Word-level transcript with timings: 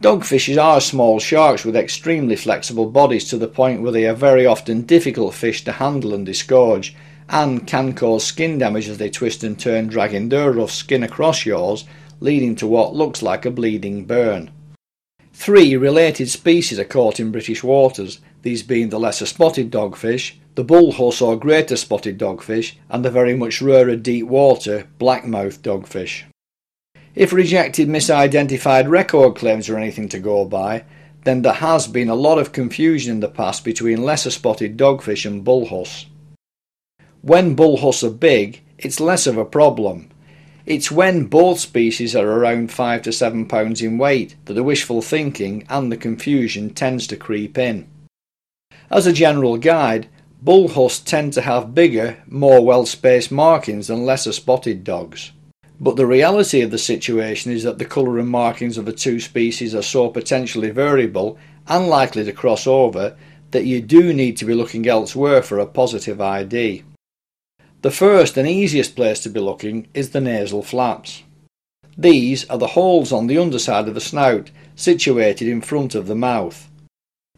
Dogfishes 0.00 0.62
are 0.62 0.80
small 0.80 1.18
sharks 1.18 1.64
with 1.64 1.74
extremely 1.74 2.36
flexible 2.36 2.88
bodies 2.88 3.28
to 3.28 3.36
the 3.36 3.48
point 3.48 3.82
where 3.82 3.90
they 3.90 4.06
are 4.06 4.14
very 4.14 4.46
often 4.46 4.82
difficult 4.82 5.34
fish 5.34 5.64
to 5.64 5.72
handle 5.72 6.14
and 6.14 6.24
disgorge, 6.24 6.94
and 7.28 7.66
can 7.66 7.92
cause 7.92 8.24
skin 8.24 8.58
damage 8.58 8.88
as 8.88 8.98
they 8.98 9.10
twist 9.10 9.42
and 9.42 9.58
turn, 9.58 9.88
dragging 9.88 10.28
their 10.28 10.52
rough 10.52 10.70
skin 10.70 11.02
across 11.02 11.44
yours, 11.44 11.84
leading 12.20 12.54
to 12.54 12.66
what 12.66 12.94
looks 12.94 13.22
like 13.22 13.44
a 13.44 13.50
bleeding 13.50 14.04
burn. 14.04 14.52
Three 15.32 15.76
related 15.76 16.30
species 16.30 16.78
are 16.78 16.84
caught 16.84 17.18
in 17.18 17.32
British 17.32 17.64
waters, 17.64 18.20
these 18.42 18.62
being 18.62 18.90
the 18.90 19.00
lesser 19.00 19.26
spotted 19.26 19.68
dogfish, 19.68 20.34
the 20.54 20.64
bullhuss 20.64 21.20
or 21.20 21.36
greater 21.36 21.76
spotted 21.76 22.18
dogfish, 22.18 22.74
and 22.88 23.04
the 23.04 23.10
very 23.10 23.36
much 23.36 23.60
rarer 23.60 23.96
deep 23.96 24.28
water 24.28 24.86
blackmouth 25.00 25.58
dogfish. 25.58 26.22
If 27.14 27.32
rejected 27.32 27.88
misidentified 27.88 28.88
record 28.88 29.36
claims 29.36 29.68
are 29.68 29.78
anything 29.78 30.08
to 30.10 30.18
go 30.18 30.44
by, 30.44 30.84
then 31.24 31.42
there 31.42 31.54
has 31.54 31.86
been 31.86 32.08
a 32.08 32.14
lot 32.14 32.38
of 32.38 32.52
confusion 32.52 33.12
in 33.12 33.20
the 33.20 33.28
past 33.28 33.64
between 33.64 34.02
lesser 34.02 34.30
spotted 34.30 34.76
dogfish 34.76 35.26
and 35.26 35.44
bullhuss. 35.44 36.06
When 37.22 37.56
bullhuss 37.56 38.04
are 38.04 38.10
big, 38.10 38.62
it's 38.78 39.00
less 39.00 39.26
of 39.26 39.36
a 39.36 39.44
problem. 39.44 40.10
It's 40.64 40.90
when 40.90 41.24
both 41.24 41.58
species 41.58 42.14
are 42.14 42.28
around 42.28 42.70
5 42.70 43.02
to 43.02 43.12
7 43.12 43.46
pounds 43.46 43.82
in 43.82 43.98
weight 43.98 44.36
that 44.44 44.54
the 44.54 44.62
wishful 44.62 45.02
thinking 45.02 45.64
and 45.68 45.90
the 45.90 45.96
confusion 45.96 46.70
tends 46.70 47.06
to 47.08 47.16
creep 47.16 47.58
in. 47.58 47.88
As 48.90 49.06
a 49.06 49.12
general 49.12 49.56
guide, 49.56 50.08
bullhuss 50.44 51.02
tend 51.02 51.32
to 51.32 51.42
have 51.42 51.74
bigger, 51.74 52.18
more 52.26 52.64
well 52.64 52.86
spaced 52.86 53.32
markings 53.32 53.88
than 53.88 54.04
lesser 54.04 54.32
spotted 54.32 54.84
dogs. 54.84 55.32
But 55.80 55.96
the 55.96 56.06
reality 56.06 56.60
of 56.60 56.70
the 56.70 56.78
situation 56.78 57.52
is 57.52 57.62
that 57.62 57.78
the 57.78 57.84
colour 57.84 58.18
and 58.18 58.28
markings 58.28 58.78
of 58.78 58.84
the 58.84 58.92
two 58.92 59.20
species 59.20 59.74
are 59.74 59.82
so 59.82 60.08
potentially 60.08 60.70
variable 60.70 61.38
and 61.68 61.86
likely 61.86 62.24
to 62.24 62.32
cross 62.32 62.66
over 62.66 63.16
that 63.52 63.64
you 63.64 63.80
do 63.80 64.12
need 64.12 64.36
to 64.38 64.44
be 64.44 64.54
looking 64.54 64.86
elsewhere 64.86 65.42
for 65.42 65.58
a 65.58 65.66
positive 65.66 66.20
ID. 66.20 66.82
The 67.82 67.90
first 67.90 68.36
and 68.36 68.48
easiest 68.48 68.96
place 68.96 69.20
to 69.20 69.28
be 69.28 69.40
looking 69.40 69.86
is 69.94 70.10
the 70.10 70.20
nasal 70.20 70.62
flaps. 70.62 71.22
These 71.96 72.48
are 72.50 72.58
the 72.58 72.68
holes 72.68 73.12
on 73.12 73.26
the 73.26 73.38
underside 73.38 73.88
of 73.88 73.94
the 73.94 74.00
snout, 74.00 74.50
situated 74.76 75.48
in 75.48 75.60
front 75.60 75.94
of 75.94 76.06
the 76.06 76.14
mouth. 76.14 76.68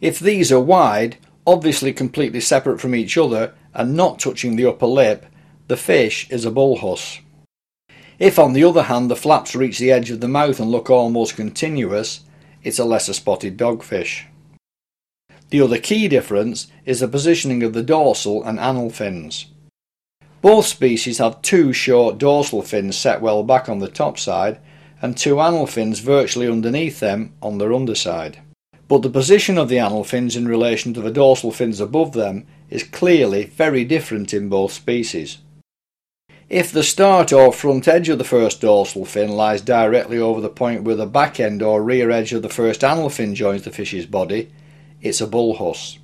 If 0.00 0.18
these 0.18 0.50
are 0.50 0.60
wide, 0.60 1.16
obviously 1.46 1.92
completely 1.92 2.40
separate 2.40 2.80
from 2.80 2.94
each 2.94 3.16
other 3.16 3.54
and 3.74 3.94
not 3.94 4.18
touching 4.18 4.56
the 4.56 4.66
upper 4.66 4.86
lip, 4.86 5.26
the 5.68 5.76
fish 5.76 6.28
is 6.30 6.44
a 6.44 6.50
bullhuss. 6.50 7.20
If, 8.18 8.38
on 8.38 8.52
the 8.52 8.64
other 8.64 8.84
hand, 8.84 9.10
the 9.10 9.16
flaps 9.16 9.54
reach 9.54 9.78
the 9.78 9.90
edge 9.90 10.10
of 10.10 10.20
the 10.20 10.28
mouth 10.28 10.60
and 10.60 10.70
look 10.70 10.90
almost 10.90 11.36
continuous, 11.36 12.20
it's 12.62 12.78
a 12.78 12.84
lesser 12.84 13.12
spotted 13.12 13.56
dogfish. 13.56 14.24
The 15.50 15.60
other 15.60 15.78
key 15.78 16.08
difference 16.08 16.68
is 16.86 17.00
the 17.00 17.08
positioning 17.08 17.62
of 17.62 17.72
the 17.72 17.82
dorsal 17.82 18.42
and 18.42 18.58
anal 18.58 18.90
fins. 18.90 19.46
Both 20.40 20.66
species 20.66 21.18
have 21.18 21.42
two 21.42 21.72
short 21.72 22.18
dorsal 22.18 22.62
fins 22.62 22.96
set 22.96 23.20
well 23.20 23.42
back 23.42 23.68
on 23.68 23.78
the 23.78 23.88
top 23.88 24.18
side 24.18 24.58
and 25.02 25.16
two 25.16 25.40
anal 25.40 25.66
fins 25.66 25.98
virtually 25.98 26.48
underneath 26.48 27.00
them 27.00 27.34
on 27.42 27.58
their 27.58 27.72
underside. 27.72 28.38
But 28.88 29.02
the 29.02 29.10
position 29.10 29.58
of 29.58 29.68
the 29.68 29.78
anal 29.78 30.04
fins 30.04 30.36
in 30.36 30.48
relation 30.48 30.94
to 30.94 31.00
the 31.00 31.10
dorsal 31.10 31.50
fins 31.50 31.80
above 31.80 32.12
them 32.12 32.46
is 32.70 32.82
clearly 32.82 33.44
very 33.44 33.84
different 33.84 34.32
in 34.32 34.48
both 34.48 34.72
species. 34.72 35.38
If 36.52 36.70
the 36.70 36.82
start 36.82 37.32
or 37.32 37.50
front 37.50 37.88
edge 37.88 38.10
of 38.10 38.18
the 38.18 38.24
first 38.24 38.60
dorsal 38.60 39.06
fin 39.06 39.30
lies 39.30 39.62
directly 39.62 40.18
over 40.18 40.38
the 40.42 40.50
point 40.50 40.82
where 40.82 40.94
the 40.94 41.06
back 41.06 41.40
end 41.40 41.62
or 41.62 41.82
rear 41.82 42.10
edge 42.10 42.34
of 42.34 42.42
the 42.42 42.50
first 42.50 42.84
anal 42.84 43.08
fin 43.08 43.34
joins 43.34 43.62
the 43.62 43.70
fish's 43.70 44.04
body, 44.04 44.52
it's 45.00 45.22
a 45.22 45.26
bullhuss. 45.26 45.96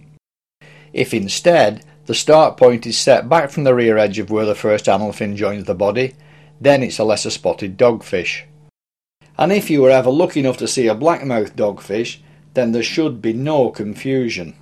If 0.95 1.13
instead 1.13 1.85
the 2.07 2.15
start 2.15 2.57
point 2.57 2.87
is 2.87 2.97
set 2.97 3.29
back 3.29 3.51
from 3.51 3.65
the 3.65 3.75
rear 3.75 3.99
edge 3.99 4.19
of 4.19 4.31
where 4.31 4.47
the 4.47 4.55
first 4.55 4.89
anal 4.89 5.13
fin 5.13 5.37
joins 5.37 5.65
the 5.65 5.75
body, 5.75 6.15
then 6.59 6.83
it's 6.83 6.99
a 6.99 7.05
lesser 7.05 7.29
spotted 7.29 7.77
dogfish. 7.77 8.45
And 9.37 9.53
if 9.53 9.69
you 9.69 9.83
were 9.83 9.91
ever 9.91 10.11
lucky 10.11 10.41
enough 10.41 10.57
to 10.57 10.67
see 10.67 10.89
a 10.89 10.95
blackmouth 10.95 11.57
dogfish, 11.57 12.21
then 12.55 12.73
there 12.73 12.83
should 12.83 13.21
be 13.21 13.35
no 13.35 13.69
confusion. 13.69 14.57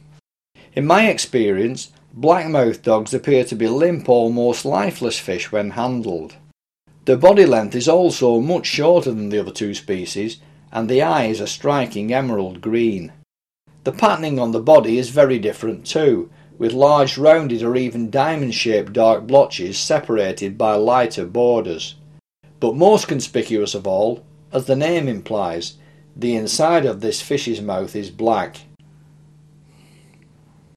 In 0.73 0.85
my 0.85 1.09
experience, 1.09 1.93
Blackmouth 2.19 2.81
dogs 2.81 3.13
appear 3.13 3.45
to 3.45 3.55
be 3.55 3.69
limp, 3.69 4.09
almost 4.09 4.65
lifeless 4.65 5.19
fish 5.19 5.53
when 5.53 5.73
handled. 5.73 6.37
Their 7.05 7.19
body 7.19 7.45
length 7.45 7.75
is 7.75 7.89
also 7.89 8.41
much 8.41 8.65
shorter 8.65 9.13
than 9.13 9.29
the 9.29 9.41
other 9.41 9.51
two 9.51 9.75
species, 9.75 10.39
and 10.73 10.89
the 10.89 11.03
eyes 11.03 11.43
are 11.43 11.47
striking 11.47 12.15
emerald 12.15 12.63
green. 12.63 13.13
The 13.85 13.93
patterning 13.93 14.39
on 14.39 14.53
the 14.53 14.61
body 14.61 14.97
is 14.97 15.11
very 15.11 15.39
different 15.39 15.85
too, 15.85 16.31
with 16.57 16.73
large 16.73 17.19
rounded 17.19 17.63
or 17.63 17.77
even 17.77 18.11
diamond 18.11 18.55
shaped 18.55 18.95
dark 18.95 19.27
blotches 19.27 19.79
separated 19.79 20.57
by 20.57 20.75
lighter 20.75 21.27
borders. 21.27 21.97
But 22.61 22.77
most 22.77 23.09
conspicuous 23.09 23.75
of 23.75 23.87
all, 23.87 24.25
as 24.53 24.65
the 24.65 24.75
name 24.75 25.07
implies, 25.07 25.75
the 26.17 26.35
inside 26.35 26.87
of 26.87 27.03
this 27.03 27.21
fish's 27.21 27.61
mouth 27.61 27.95
is 27.95 28.09
black. 28.09 28.63